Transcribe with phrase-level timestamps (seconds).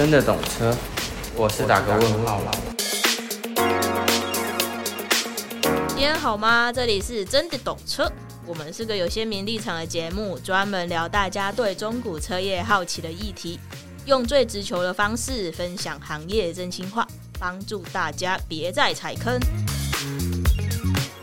[0.00, 0.74] 真的懂车，
[1.36, 2.50] 我是打个问号了。
[5.88, 6.72] 今天好吗？
[6.72, 8.10] 这里是真的懂车，
[8.46, 13.60] 我们是个有鲜明立场的节目，专门聊大家对中古车业好奇的议题，
[14.06, 17.06] 用最直球的方式分享行业真心话，
[17.38, 19.38] 帮助大家别再踩坑。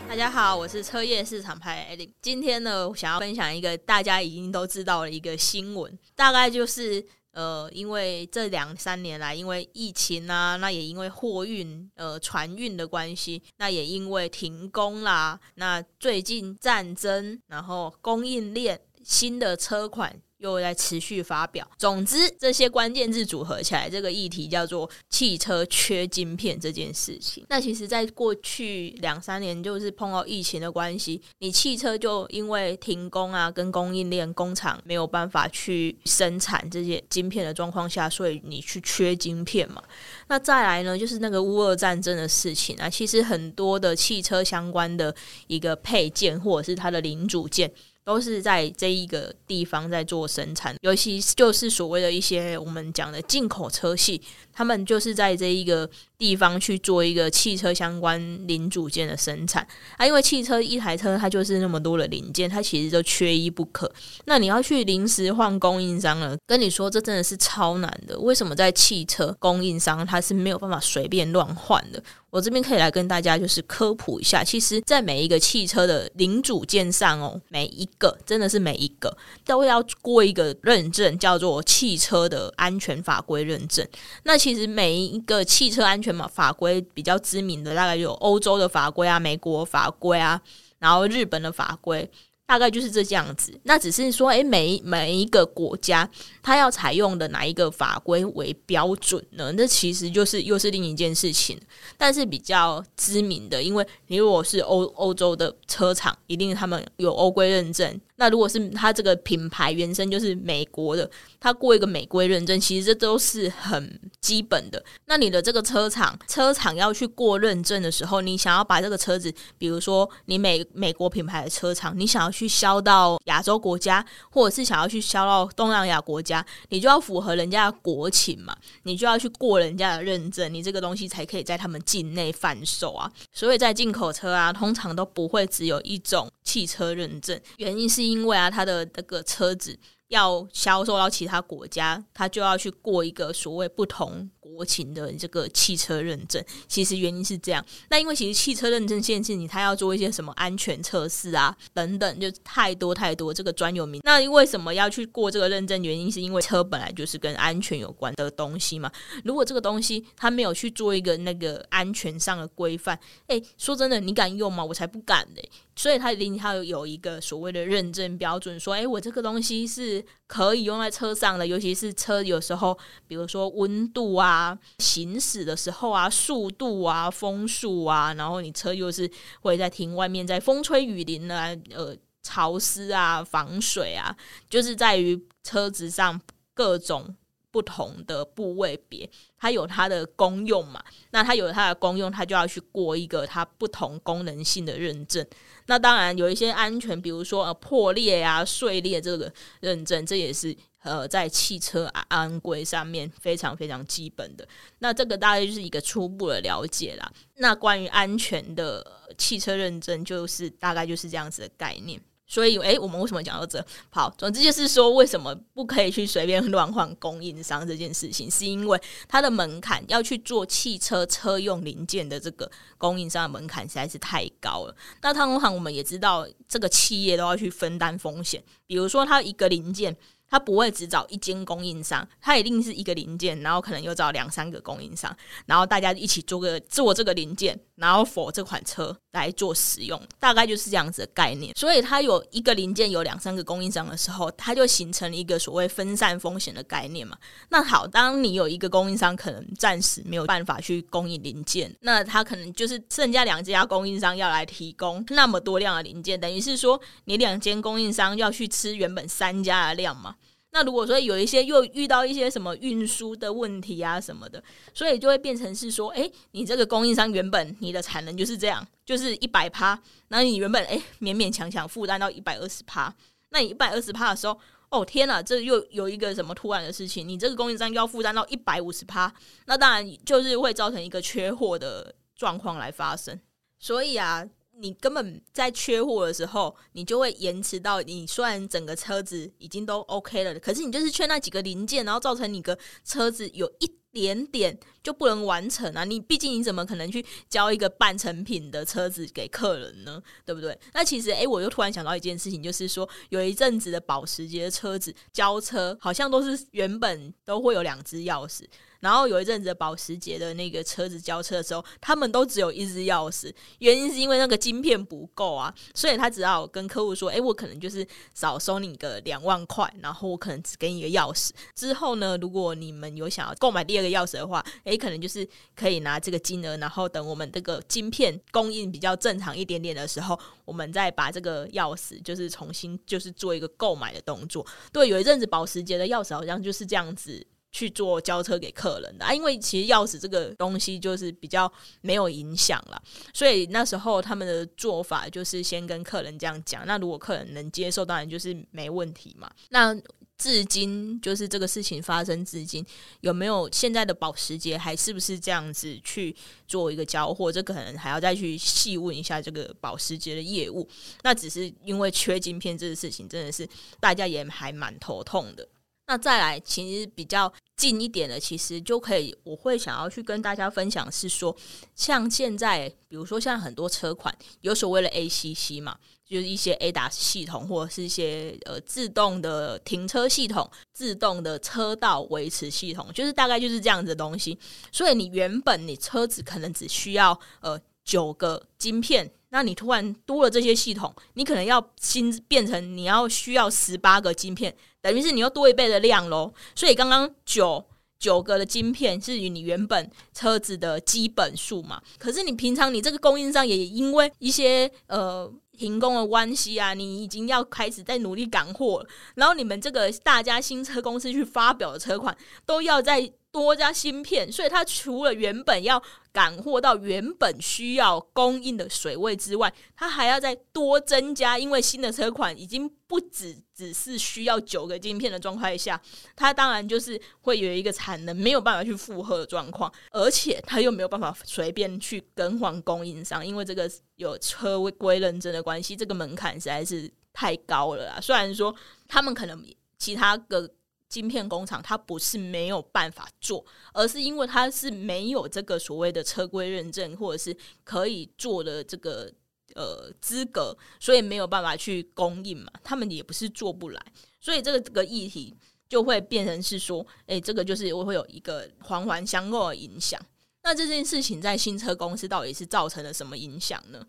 [0.08, 2.12] 大家好，我是车业市场派 Eddie。
[2.22, 7.04] 今天呢，我想要分享一个大家已经都知道的一个新闻，大概就是
[7.38, 20.20] 呃，因为这两三年来，因为疫情啊，那也因为货运呃船运的关系，那也因为停工啦，那最近战争，然后供应链新的车款。
[20.38, 21.68] 又在持续发表。
[21.76, 27.44] 总之，这些关键字组合起来，这个议题叫做汽车缺晶片这件事情。
[27.48, 39.82] 那其实，在过去两三年，就是碰到疫情的关系，你汽车就因为停工啊，跟供应链工厂没有办法去生产这些晶片的状况下，所以你去缺晶片嘛。
[40.28, 45.14] 那再来呢，就是那个乌俄战争的事情啊，其实很多的汽车相关的
[45.46, 47.70] 一个配件或者是它的零组件。
[48.08, 54.18] 都是在这一个地方在做生产，尤其就是所谓的一些我们讲的进口车系，
[54.50, 59.62] 他们就是在这一个地方去做一个汽车相关零组件的生产
[59.98, 60.06] 啊。
[60.06, 63.92] 因为汽车一台车它就是那么多的零件，它其实就缺一不可。
[64.24, 68.18] 那你要去临时换供应商了，跟你说这真的是超难的。
[68.20, 72.02] 为什么在汽车供应商它是没有办法随便乱换的？
[72.30, 79.16] 我这边可以来跟大家就是科普一下，其实，在每一个汽车的零组件上哦，每一个真的是每一个
[79.46, 83.86] 都要过一个认证，叫做汽车的安全法规认证。
[84.24, 90.40] 那其实每一个汽车安全法法规比较知名的，大概有欧洲的法规啊、美国法规啊，
[90.78, 92.10] 然后日本的法规。
[92.48, 96.08] 大概就是这样子，那只是说，诶，每每一个国家
[96.42, 99.52] 它要采用的哪一个法规为标准呢？
[99.52, 101.60] 那其实就是又是另一件事情。
[101.98, 108.00] 但是比较知名的，因为你如果是欧欧洲的车厂，一定他们有欧规认证。
[108.20, 111.08] 那如果是它这个品牌原生就是美国的，
[111.38, 114.82] 它过一个美规认证，其实这都是很基本的。
[115.04, 133.08] 那你的这个车厂，车厂要去过认证的时候，你想要把这个车子，比如说你美美国品牌的车厂，你想要去销到亚洲国家，或者是想要去销到东南亚国家，你就要符合人家的国情嘛，你就要去过人家的认证，你这个东西才可以在他们境内贩售啊。
[133.32, 138.08] 所以在进口车啊，通常都不会只有一种汽车认证，原因是。
[138.08, 144.30] 因为啊，他的那个车子要销售到其他国家，他就要去过一个所谓不同。
[144.54, 147.64] 国情的这个汽车认证，其实原因是这样。
[147.90, 154.00] 那因为其实汽车认证限制你，他要做一些什么安全测试啊等等，就太多太多这个专有名。
[154.04, 155.82] 那为什么要去过这个认证？
[155.82, 158.90] 原因是因为车本来就是跟安全有关的东西嘛。
[159.24, 162.98] 如果这个东西它没有去做一个那个安全上的规范，
[163.28, 164.64] 诶，说真的，你敢用吗？
[164.64, 165.48] 我才不敢嘞。
[165.76, 172.78] 所以它一定要有一个所谓的认证标准，说，诶，我这个东西是可以用在车上的，尤其是车有时候，
[173.08, 174.56] 比如说温度啊。
[174.78, 184.16] 行驶的时候啊，速度啊，风速啊，然后你车又是会在停外面，在风吹雨淋啊，呃，潮湿啊，防水啊，
[184.48, 186.20] 就是在于车子上
[186.54, 187.16] 各种
[187.58, 190.80] 不同的部位别，它有它的功用嘛。
[191.10, 195.26] 那它有它的功用，它就要去过一个它不同功能性的认证。
[195.66, 200.56] 那当然有一些安全，比如说呃破裂啊、碎裂这个认证，这也是。
[200.84, 204.48] 呃，在汽车安规上面非常非常基本的，
[204.78, 207.12] 那这个大概就是一个初步的了解啦。
[207.34, 208.86] 那关于安全的
[209.18, 212.00] 汽车认证，就是大概就是这样子的概念。
[212.28, 213.64] 所以，诶、我们为什么讲到这？
[213.88, 218.78] 好，总之就是说，为什么不可以去随便乱换供应商这件事情，是因为
[219.08, 224.76] 它的门槛要去做汽车车用零件的这个供应商的门槛实在是太高了。
[225.00, 229.96] 那汤工行我们也知道，这个企业都要去分担风险，比如说它一个零件。
[230.30, 235.14] 他不会只找一间供应商，他一定是一个零件，然后可能又找两三个供应商，
[235.46, 241.54] 然后大家一起做个做这个零件，然后 for 这款车来做使用，大概就是这样子的概念。
[241.56, 247.16] 所以它有一个零件有两三个供应商的时候，它就形成了一个所谓分散风险的概念嘛。
[247.48, 260.16] 那好，当你有一个供应商可能暂时没有办法去供应零件，那他可能就是剩下两家供应商要来提供那么多量的零件，等于是说你两间供应商要去吃原本三家的量嘛。
[260.50, 264.42] 那如果说有一些又遇到一些什么运输的问题啊什么的，
[264.72, 269.78] 所以就会变成是说，诶，你这个供应商原本你的产能就是这样，就是一百趴，
[270.08, 272.92] 那你原本诶勉勉强强负担到一百二十趴，
[273.28, 274.38] 那你一百二十趴的时候，
[274.70, 279.12] 哦天哪，这又有一个什么突然的事情，你这个供应商要负担到一百五十趴，
[279.44, 283.20] 那当然就是会造成一个缺货的状况来发生。
[283.58, 284.26] 所以啊。
[284.60, 295.84] 你根本在缺货的时候，你就会延迟到你虽然整个车子已经都 OK 了，可是你就是缺那几个零件，然后造成你个车子有一点点就不能完成啊！
[295.84, 300.02] 你毕竟你怎么可能去交一个半成品的车子给客人呢？
[300.24, 300.58] 对不对？
[300.74, 308.44] 那其实诶，我又突然想到一件事情，就是说有一阵子的保时捷车子交车，好像都是原本都会有两只钥匙。
[308.80, 321.30] 然后有一阵子保时捷的那个车子交车的时候，他们都只有一支钥匙，原因是因为那个晶片不够啊，所以他只好跟客户说：“诶，我可能就是少收你个两万块，然后我可能只给你一个钥匙。
[321.54, 334.46] 之后呢，如果你们有想要购买第二个钥匙的话，诶，可能就是可以拿这个金额，然后等我们这个晶片供应比较正常一点点的时候，我们再把这个钥匙就是重新就是做一个购买的动作。
[334.72, 341.50] 对，有一阵子保时捷的钥匙好像就是这样子。”去做交车给客人的啊，因为其实钥匙这个东西就是比较
[341.80, 342.82] 没有影响了，
[343.14, 349.30] 所以那时候他们的做法就是先跟客人这样讲，那如果客人能接受，当然就是没问题嘛。
[349.48, 349.74] 那
[350.18, 352.64] 至今就是这个事情发生至今，
[353.00, 356.14] 有没有现在的保时捷还是不是这样子去
[356.46, 357.30] 做一个交货？
[357.30, 360.68] 这可能还要再去细问一下这个保时捷的业务。
[361.02, 363.48] 那只是因为缺晶片这个事情，真的是
[363.78, 365.48] 大家也还蛮头痛的。
[365.88, 371.34] 那再来，其实比较近一点的，其实就可以，我会想要去跟大家分享，是说，
[371.74, 384.38] 像现在，比如说像很多车款有所谓的 ACC 嘛，就是一些 ADA 系统，或者是一些呃自动的停车系统、自动的车道维持系统，就是大概就是这样子的东西。
[384.70, 389.10] 所以你原本你车子可能只需要呃九个晶片。
[389.30, 394.56] 那你突然多了这些系统，你可能要新变成你要需要十八个晶片，
[394.90, 396.32] 等于是你又多一倍的量喽。
[396.54, 397.64] 所以刚刚九
[397.98, 401.80] 九个的晶片是与你原本车子的基本数嘛。
[401.98, 408.86] 可是你平常你这个供应商也因为一些呃停工的关系啊，你已经要开始在努力赶货。
[409.16, 413.12] 然后你们这个大家新车公司去发表的车款都要在。
[413.30, 415.82] 多加芯片，所以它除了原本要
[416.12, 425.80] 赶货到原本需要供应的水位之外，它还要再多增加，因为新的车款已经不只只是需要九个晶片的状态下，
[426.16, 438.00] 它当然就是会有一个产能没有办法去负荷的状况，而且它又没有办法随便去更换供应商，因为这个有车规认证的关系，这个门槛实在是太高了啦。
[438.00, 438.54] 虽然说
[438.88, 439.44] 他们可能
[439.78, 440.50] 其他个。
[440.88, 443.44] 晶片工厂它不是没有办法做，
[443.74, 449.12] 而是因为它是没有这个所谓的车规认证或者是可以做的这个
[449.54, 452.50] 呃资格，所以没有办法去供应嘛。
[452.64, 455.36] 他们也不是做不来，所以这个这个议题
[455.68, 460.00] 就会变成是说，诶，这个就是会有一个环环相扣的影响。
[460.42, 463.86] 那这件事情在新车公司到底是造成了什么影响呢？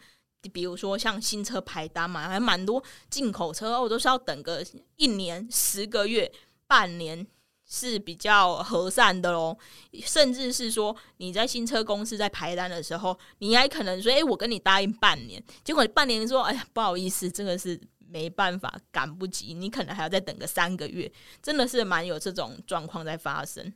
[0.52, 4.66] 比如说像新车排单嘛，还蛮多进口车，我都是要等个
[4.98, 6.30] 一年十个月。
[6.70, 7.26] 半年
[7.66, 9.58] 是比较和善的喽，
[10.04, 21.12] 甚至是说你在新车公司在排单的时候，你还可能说：“诶，我跟你答应半年。”结果半年说：“哎呀，不好意思，这个是没办法，赶不及，你可能还要再等个三个月。”
[21.42, 23.74] 真的是蛮有这种状况在发生。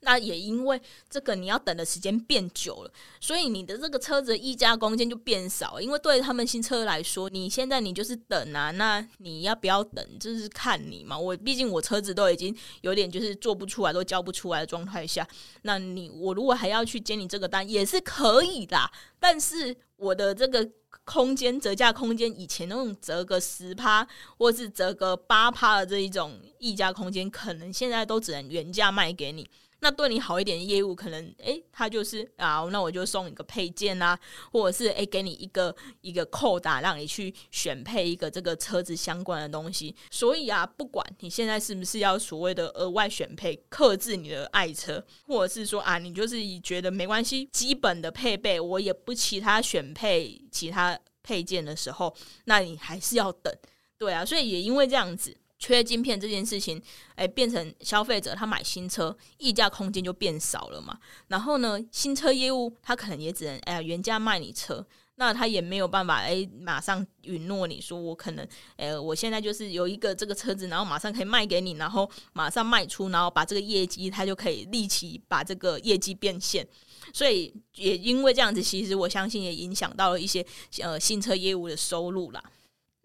[0.00, 2.90] 那也因为这个，你要等的时间变久了，
[3.20, 5.80] 所以你的这个车子溢价空间就变少。
[5.80, 11.18] 因为对他们新车来说，你现在你就是等啊，那你要不要等，就是看你嘛。
[11.18, 15.26] 我毕竟我车子都已经有点就是做不出来，都交不出来的状态下，
[15.62, 18.78] 那你我如果还要去接你这个单也是可以的，
[19.18, 20.70] 但是我的这个
[21.04, 29.48] 空间折价空间，以前那种折个十趴或是折个八趴的这一种溢价空间，可能现在都只能原价卖给你。
[29.80, 34.18] 那对你好一点的业务，可能诶，他就是啊，那我就送你个配件啊，
[34.50, 39.94] 或者是诶，给你一个一个扣打，让你去选配一个这个车子相关的东西。
[40.10, 52.12] 所以啊，不管你现在是不是要所谓的额外选配，克制你的爱车，或者是说啊，你就是觉得没关系，基本的配备我也不其他选配其他配件的时候，
[52.46, 53.54] 那你还是要等。
[53.96, 55.36] 对啊，所以也因为这样子。
[55.58, 56.80] 缺晶片这件事情，
[57.16, 60.98] 哎，变成消费者他买新车溢价空间就变少了嘛。
[61.26, 64.86] 然后呢，新车业务他可能也只能哎原价卖你车，
[65.16, 68.46] 那他也没有办法哎马上允诺你说我可能
[68.76, 76.64] 哎我现在就是有一个这个车子，然后马上可以卖给你，然后马上卖出，然后把这个业绩他就可以立即把这个业绩变现。
[77.12, 80.44] 所以也因为这样子，其实我相信也影响到了一些
[80.82, 82.44] 呃新车业务的收入啦。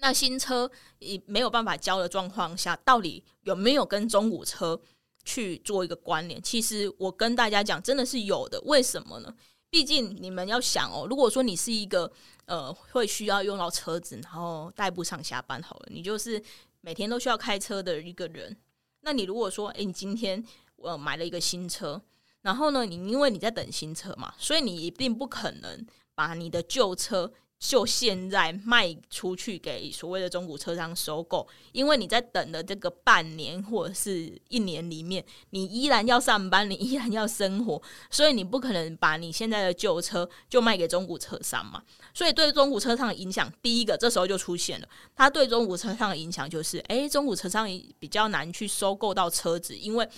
[0.04, 0.70] 那新车
[1.00, 4.78] 也没有办法交的状况下，到底有没有跟中古车
[5.24, 6.42] 去做一个关联？
[6.42, 8.60] 其实我跟大家讲，真的是有的。
[8.66, 9.34] 为什么呢？
[9.70, 12.12] 毕竟你们要想哦，如果说你是一个
[12.48, 16.44] 呃会需要用到车子，然后代步上下班好了，你就是
[16.82, 18.58] 每天都需要开车的一个人。
[19.04, 20.44] 那你如果说，诶，你今天
[20.76, 22.02] 我买了一个新车，
[22.42, 27.32] 然后呢，你因为你在等新车嘛，所以你一定不可能把你的旧车。
[27.65, 41.82] 就现在卖出去给所谓的中古车商收购，因为你在等的这个半年或者是一年里面，你依然要上班，你依然要生活，所以你不可能把你现在的旧车就卖给中古车商嘛。
[42.13, 47.65] 所以对中古车商的影响，第一个这时候就出现了，它对中古车商的影响就是，诶，中古车商
[47.98, 50.10] 比较难去收购到车子，因为。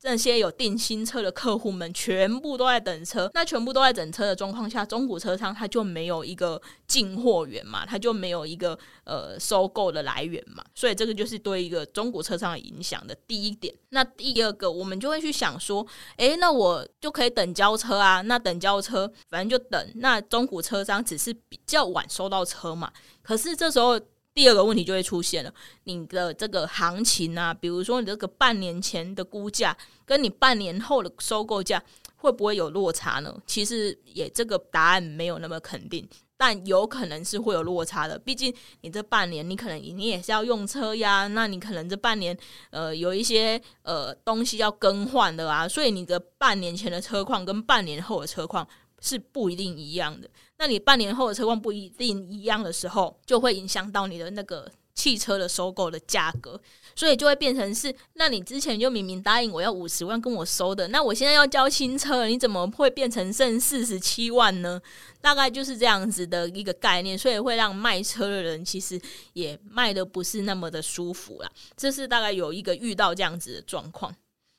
[0.00, 13.74] 这些有订新车的客户们全部都在等车，那全部都在等车的状况下，中古车商他就没有一个进货源嘛，他就没有一个呃收购的来源嘛，所以这个就是对一个中古车商影响的第一点。
[13.88, 15.84] 那第二个，我们就会去想说，
[16.16, 19.92] 诶，那我就可以等交车啊，那等交车，反正就等。
[19.96, 24.00] 那中古车商只是比较晚收到车嘛，可是这时候。
[24.38, 25.52] 第二个问题就会出现了，
[25.82, 29.76] 你的这个行情啊，比如说你这个半年前的估价，
[30.06, 31.82] 跟你半年后的收购价
[32.14, 33.36] 会不会有落差呢？
[33.48, 38.16] 其实也这个答案没有那么肯定，但有可能是会有落差的。
[38.16, 42.38] 毕竟你这半年你可能你也是要用车呀，那你可能这半年
[42.70, 48.64] 呃有一些呃东西要更换的啊，所以你的半年前的车况跟半年后的车况
[49.00, 50.30] 是不一定一样的。
[50.58, 56.60] 那你半年后的车况不一定一样的时候，就会影响到你的那个汽车的收购的价格，
[56.96, 64.82] 所以就会变成是，那你之前就明明答应我要五十万跟我收的，那我现在要交新车，你怎么会变成剩四十七万呢？
[65.20, 69.00] 大概就是这样子的一个概念，所以会让卖车的人其实
[69.34, 71.48] 也卖得不是那么的舒服啦。
[71.76, 74.12] 这是大概有一个遇到这样子的状况。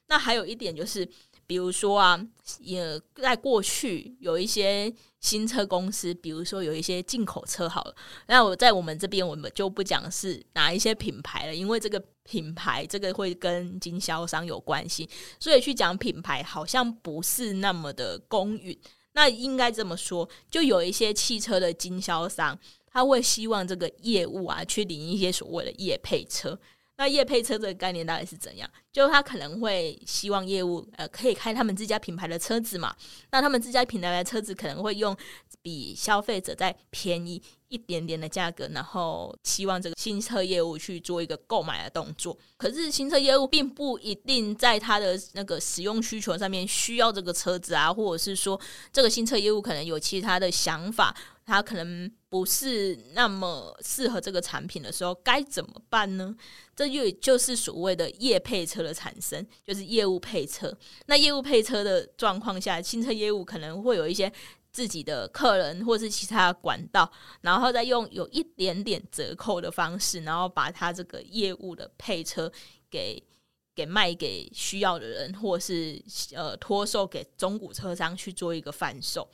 [0.08, 1.06] 那还有一点就是。
[1.50, 2.24] 比如说啊，
[2.60, 7.96] 也在过去有一些新车公司，比如说有一些进口车好了。
[8.28, 18.80] 那我在我们这边，我们就不讲是哪一些品牌了，因为这个品牌这个会跟经销商有关系，所以去讲品牌好像不是那么的公允。
[19.14, 26.60] 那应该这么说，就有一些汽车的经销商，他会希望这个业务啊，去领一些所谓的业配车。
[27.00, 28.70] 那业配车这个概念大概是怎样？
[28.92, 32.94] 就他可能会希望业务呃可以开他们自家品牌的车子嘛。
[33.32, 35.16] 那他们自家品牌的车子可能会用
[35.62, 42.38] 比消费者再便宜一点点的价格，然后希望这个新车业务去做一个购买的动作。
[42.58, 48.60] 可是新车业务并不一定在他的那个使用需求上面需要这个车子啊，或者是说
[48.92, 51.16] 这个新车业务可能有其他的想法。
[51.50, 56.36] 他可能不是那么适合这个产品的时候，该怎么办呢？
[56.76, 60.72] 这就就是所谓的业配车的产生，就是业务配车。
[61.08, 64.32] 那业务配车的状况下，新车业务可能会有一些
[64.72, 72.52] 自己的客人或是其他的管道，然后再用有一点点折扣的方式，然后把他这个业务的配车
[72.92, 73.22] 给
[73.74, 76.00] 给卖给需要的人，或是
[76.36, 79.28] 呃托售给中古车商去做一个贩售。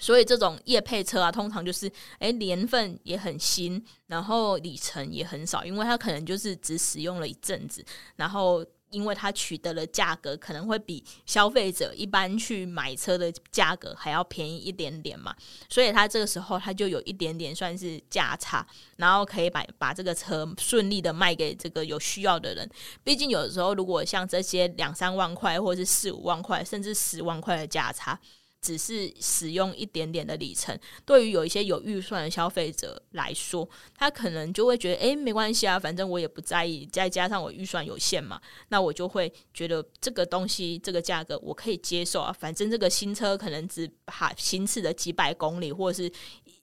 [0.00, 7.84] 所以这种业配车啊，通常就是诶年份也很新，然后里程也很少，因为它可能就是只使用了一阵子，
[8.16, 15.36] 然后因为它取得的价格可能会比消费者一般去买车的价格还要便宜一点点嘛，
[15.68, 18.66] 所以它这个时候它就有一点点算是价差，
[18.96, 22.68] 然后可以把把这个车顺利的卖给这个有需要的人。
[23.04, 28.18] 毕竟有的时候如果像这些两三万块或是四五万块甚至十万块的价差。
[28.60, 36.86] 只是使用一点点的里程，对于有一些有预算的消费者来说，他可能就会觉得，诶，没关系啊，反正我也不在意。
[36.92, 42.30] 再加上我预算有限嘛，那我就会觉得这个东西这个价格我可以接受啊。
[42.32, 46.12] 反正这个新车可能只行行驶了几百公里，或者是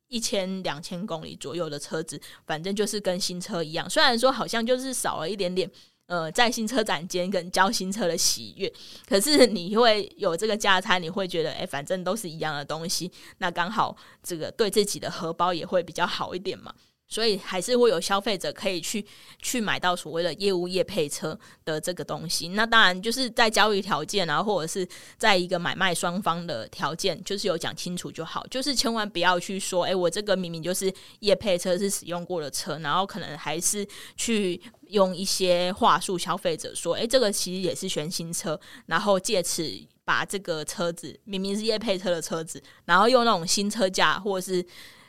[0.07, 3.89] 一千两千公里左右的车子，反正就是跟新车一样。
[3.89, 5.69] 虽然说好像就是少了一点点。
[6.07, 8.71] 呃，在新车展间跟交新车的喜悦，
[9.07, 16.73] 可是你会有这个价差，你会觉得，哎，反正都是一样的东西，那刚好这个对自己的荷包也会比较好一点嘛。
[17.09, 19.05] 所以还是会有消费者可以去
[19.41, 22.49] 去买到所谓的业务业配车的这个东西。
[22.49, 24.85] 那当然就是在交易条件啊，或者是
[25.17, 28.45] 在一个买卖双方的条件，就是有讲清楚就好。
[28.47, 33.87] 就是千万不要去说，哎，我这个明明就是业配车，是使用过的车，然后可能还是
[34.17, 39.63] 去用一些话术，消费者说，哎，这个其实也是全新车，然后借此
[40.03, 44.65] 把这个车子明明是业配车的车子，然后用那种新车价或者是。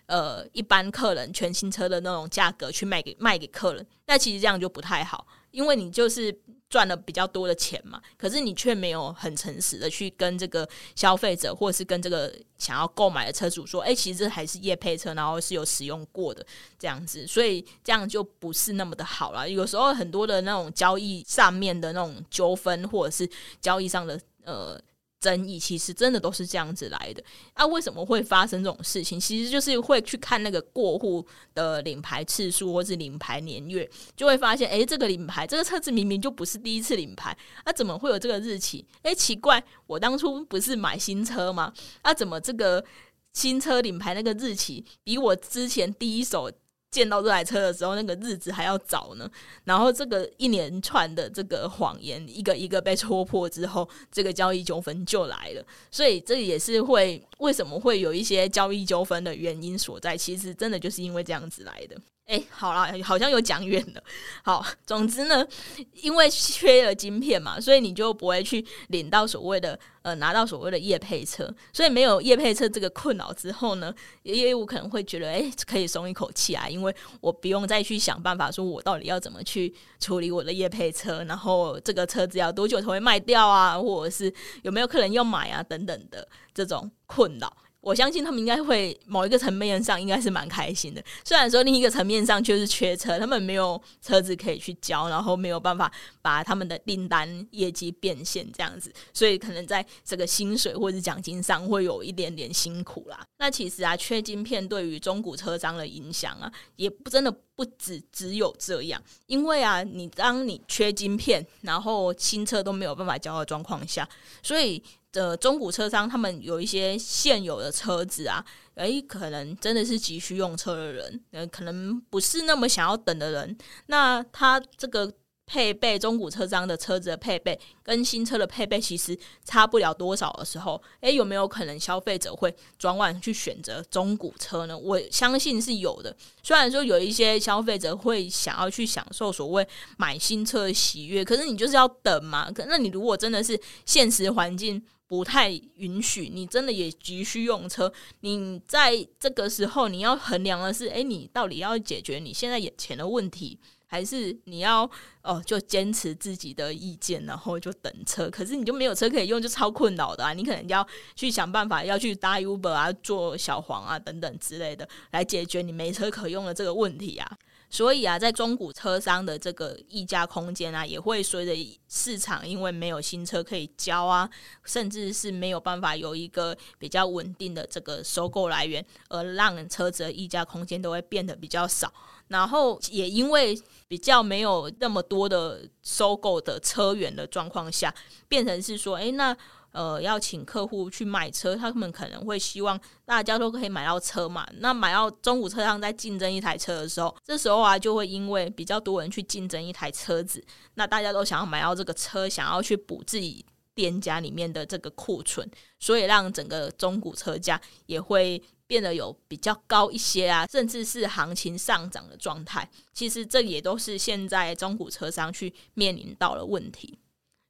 [0.07, 6.35] 呃一般客人全新车的那种价格去卖给卖给客人，那其实这样就不太好，因为你就是。
[6.69, 16.45] 赚了比较多的钱嘛，可是你却没有很诚实的去跟这个消费者，或者是跟这个想要购买的车主说，哎、其实还是业配车，然后是有使用过的
[16.79, 19.49] 这样子，所以这样就不是那么的好了。
[19.49, 23.29] 有时候很多的那种交易上面的那种纠纷，或者是
[23.61, 24.81] 交易上的呃。
[25.21, 27.23] 争议其实真的都是这样子来的
[27.55, 27.67] 啊？
[27.67, 29.19] 为什么会发生这种事情？
[29.19, 38.87] 其实就是会去看那个过户的领牌次数或是领牌年月，就会发现，诶，这个领牌这个车子明明就不是第一次领牌，啊，怎么会有这个日期？
[39.03, 41.73] 诶，奇怪，我当初不是买新车吗？
[42.03, 42.85] 啊，怎么这个
[43.33, 46.51] 新车领牌那个日期比我之前第一手
[46.91, 49.31] 见到这台车的时候，那个日子还要早呢。
[49.65, 55.65] 然后这个一连串的这个谎言，一个一个被戳破之后，这个交易纠纷就来了。
[55.91, 60.17] 所以这也是会为什么会有一些交易纠纷的原因所在。
[60.17, 61.97] 其实真的就是因为这样子来的。
[62.29, 64.03] 哎，好啦，好像有讲远了。
[64.45, 65.47] 好，总之呢，
[65.95, 73.95] 因为缺了晶片嘛，所以你就不会去领到所谓的呃拿到所谓的业配车，所以没有业配车这个困扰之后呢，
[74.25, 84.31] 业务可能会觉得哎可以松一口气啊，因为我不用再去想办法说我到底要怎么去处理我的业配车，然后这个车子要多久才会卖掉啊，或者是
[84.65, 87.51] 有没有客人要买啊等等的这种困扰。
[87.81, 103.25] 我相信他们应该会某一个层面上应该是蛮开心的，虽然说另一个层面上就是缺车，他们没有车子可以去交，然后没有办法把他们的订单业绩变现这样子，所以可能在这个薪水或者奖金上会有一点点辛苦啦。
[103.39, 114.07] 那其实啊，缺晶片对于中古车商的影响啊，也不真的不只只有这样，因为啊，你当你缺晶片，然后新车都没有办法交的状况下，
[114.43, 114.83] 所以。
[115.13, 125.13] 的中古车商，他们有一些现有的车子啊，诶，可能真的是急需用车的人，呃，可能不是那么想要等的人，那他这个。
[125.51, 134.77] 配备中古车商的车子的配备跟新车的配备其实差不了多少的时候，诶，有没有可能消费者会转弯去选择中古车呢？
[134.77, 136.15] 我相信是有的。
[136.43, 139.67] 虽然说有一些消费者会想要去享受所谓
[139.97, 142.53] 买新车的喜悦，可是你就是要等嘛。
[142.53, 153.59] 可那你如果真的是现实环境不太允许，你真的也急需用车，你在这个时候你要衡量的是，诶，你到底要解决你现在眼前的问题。
[153.91, 154.83] 还是你要
[155.23, 158.29] 哦，就坚持自己的意见，然后就等车。
[158.29, 160.35] 可是你就没有车可以用，就超困扰的啊！
[160.35, 167.39] 你可能要去想办法，要去搭 Uber 啊，坐小黄啊等等之类的，来解决你没车可用的这个问题啊。
[167.71, 174.29] 所以啊，在中古车商的这个溢价空间啊，也会随着市场因为没有新车可以交啊，
[174.65, 181.93] 甚至是没有办法有一个比较稳定的这个收购来源，而让车子的溢价空间都会变得比较少。
[182.29, 187.95] 然后也因为比较没有那么多的收购的车源的状况下，
[188.29, 189.35] 变成是说，诶，那
[189.73, 194.47] 呃要请客户去买车，他们可能会希望大家都可以买到车嘛。
[194.59, 208.43] 那买到中古车商在竞争一台车的时候，这时候啊就会因为比较多人去竞争一台车子，那大家都想要买到这个车，想要去补自己店家里面的这个库存，所以让整个中古车价也会。
[208.69, 212.69] 变得有比较高一些啊，甚至是行情上涨的状态。
[212.93, 216.99] 其实这也都是现在中古车商去面临到的问题。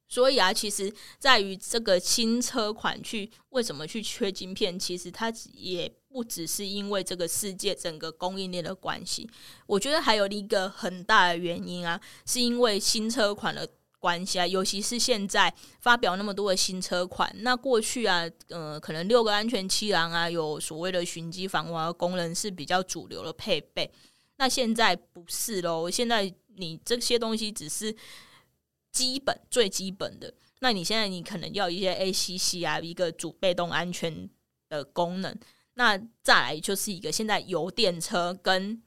[0.09, 9.29] 所以啊，其实在于这个新车款去为什么去缺晶片，其实它也不只是因为这个世界整个供应链的关系。
[9.65, 13.69] 我觉得还有一个很大的原因啊，是因为新车款的。
[14.01, 23.91] 关系啊，尤其是现在发表那么多的新车款，那过去啊，呃，可能六个安全气囊啊，有所谓的循迹防滑功能是比较主流的配备。
[24.37, 27.93] 那现在不是喽，现在你这些东西只是
[28.91, 30.33] 基本最基本的。
[30.59, 34.29] 那你现在你可能要一些 ACC 啊，一个主被动安全
[34.67, 35.37] 的功能。
[35.75, 38.81] 那再来就是一个现在油电车跟。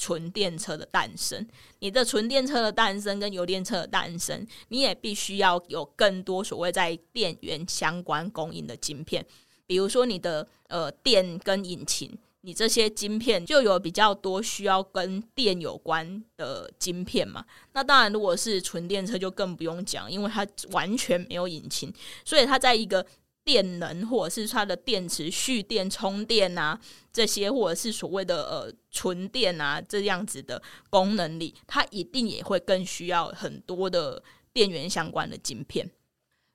[0.00, 1.44] 纯电车的诞生，
[1.80, 9.26] 你的纯电车的诞生跟油电车的诞生，你也必须要有更多所谓在电源相关供应的晶片，
[9.66, 17.44] 比如说你的呃电跟引擎，你这些晶片就有比较多需要跟电有关的晶片嘛。
[17.72, 21.92] 那当然，如果是纯电车就更不用讲，因为它完全没有引擎，
[22.24, 23.04] 所以它在一个。
[23.44, 26.78] 电能，或者是它的电池蓄电、充电啊，
[27.10, 34.22] 这些或者是所谓的呃纯电啊这样子的功能里，它一定也会更需要很多的
[34.52, 35.90] 电源相关的晶片。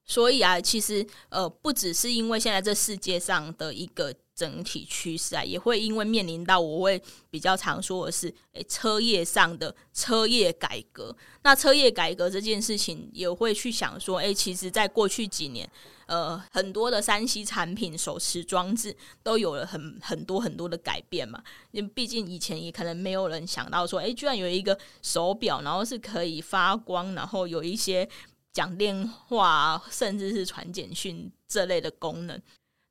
[0.06, 11.16] 所以啊，其实呃不只是因为现在这世界上的一个整体趋势啊，也会因为面临到我会比较常说的是，诶，车业上的车业改革。
[11.44, 15.70] 那车业改革这件事情，也会去想说，诶，其实在过去几年，
[16.08, 21.44] 呃，很多的 3C 产品、手持装置都有了很很多很多的改变嘛。
[21.72, 28.08] 因为毕竟以前也可能没有人想到说，诶，居然有一个手表，然后是可以发光，然后有一些
[28.52, 32.42] 讲电话，甚至是传简讯这类的功能。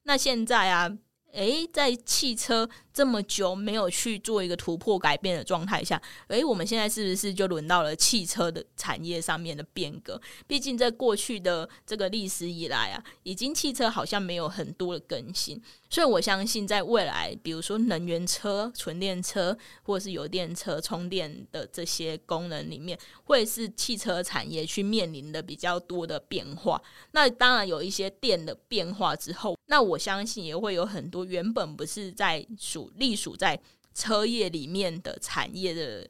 [0.05, 0.91] 那现在啊，
[1.33, 10.21] 诶，在汽车这么久没有去做一个突破改变的状态下，诶，我们现在是不是就轮到了汽车的产业上面的变革？
[10.47, 15.61] 毕竟在过去的这个历史以来啊，已经汽车好像没有很多的更新。
[15.89, 26.81] 所以我相信，在未来，比如说能源车、纯电车或者是油电车充电的这些功能里面，会是汽车产业去面临的比较多的变化。
[27.13, 33.59] 那当然有一些电的变化之后，那我相信也会有很多原本不是在属隶属在
[33.95, 36.07] 车业里面的产业的。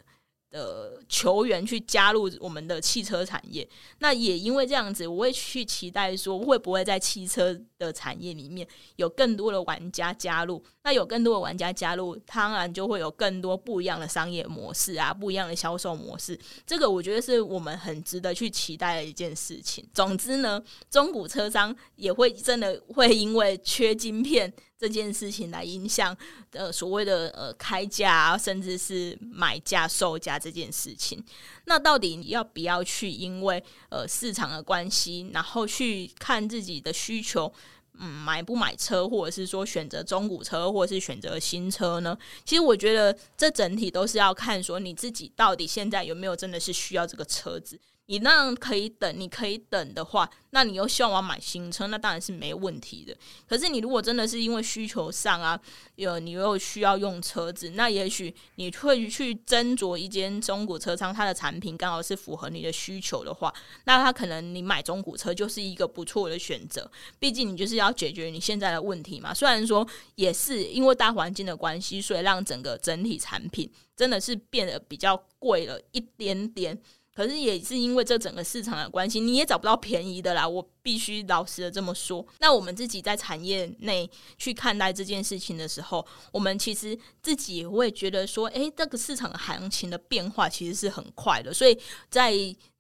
[0.53, 3.67] 的球员去加入我们的汽车产业，
[4.01, 8.67] 那也因为这样子，我会去期待说，会不会在汽车的产业里面
[8.97, 10.63] 有更多的玩家加入？
[10.85, 16.39] 那有更多的玩家加入，当然就会有更多不一样的商业模式啊，不一样的销售模式。
[16.67, 19.87] 这个我觉得是我们很值得去期待的一件事情。
[19.95, 24.53] 总之呢，中古车商也会真的会因为缺晶片。
[24.83, 26.17] 这件事情来影响
[26.51, 31.25] 呃所谓的呃开价，甚至是买价售价这件事情。
[31.67, 37.53] 那到底你要不要去因为呃市场的关系，然后去看自己的需求，
[38.05, 42.19] 嗯，买不买车，或者是说选择中古车，或者是选择新车呢？
[42.45, 47.79] 其实我觉得这整体都是要看说你自己到底现在有没有真的是需要这个车子。
[48.07, 53.17] 你那样可以等，你可以等的话，那你又希望我买新车，那当然是没问题的。
[53.49, 55.59] 可是你如果真的是因为需求上啊，
[55.95, 66.91] 有你又需要用车子，那也许你会去斟酌一间中古车商，它的产品刚好是符合你的需求的话，那他可能你买中古车就是一个不错的选择。
[67.19, 69.33] 毕竟你就是要解决你现在的问题嘛。
[69.33, 69.87] 虽然说
[70.17, 76.79] 也是因为大环境的关系，所以让整个整体产品真的是变得比较贵了一点点。
[77.15, 80.49] 可是也是因为这整个市场的关系，你也找不到便宜的啦。
[80.49, 82.27] 我必须老实的这么说。
[82.41, 91.53] 那我们自己在产业内去看待这件事情的时候，我们其实自己也会觉得说，诶，这个市场行情的变化其实是很快的。
[91.53, 92.33] 所以在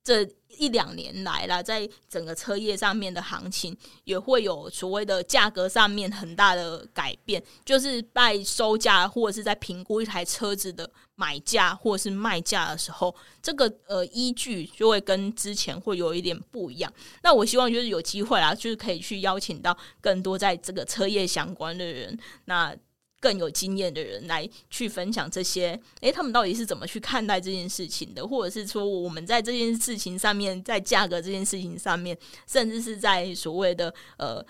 [0.05, 16.93] 这一两年来啦，在整个车业上面的行情也会有所谓的价格上面很大的改变，就是在收价或者是在评估一台车子的买价或者是卖价的时候，这个呃依据就会跟之前会有一点不一样。
[17.23, 22.77] 那我希望就是有机会啊，就是可以去邀请到更多在这个车业相关的人，那。
[23.23, 28.27] 更有经验的人来去分享这些，诶，他们到底是怎么去看待这件事情的？
[28.27, 34.45] 或者是说，我们在这件事情上面，在价格这件事情上面，甚至是在所谓的呃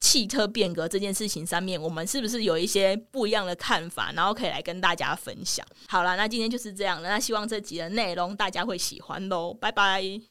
[0.00, 4.10] 汽车变革这件事情上面，我们是不是有一些不一样的看法？
[4.12, 5.64] 然后可以来跟大家分享。
[5.86, 7.08] 好了，那今天就是这样了。
[7.08, 10.26] 那希望这集的内容大家会喜欢喽，拜拜。